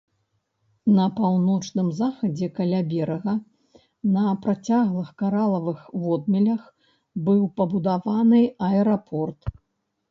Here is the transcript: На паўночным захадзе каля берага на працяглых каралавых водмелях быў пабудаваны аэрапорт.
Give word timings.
На 0.99 1.03
паўночным 1.17 1.91
захадзе 1.99 2.47
каля 2.57 2.79
берага 2.93 3.35
на 4.15 4.25
працяглых 4.47 5.13
каралавых 5.25 5.79
водмелях 6.09 6.63
быў 7.29 7.49
пабудаваны 7.61 8.41
аэрапорт. 8.73 9.39